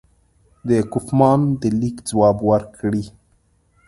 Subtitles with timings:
[0.69, 3.05] د کوفمان د لیک ځواب ورکړي.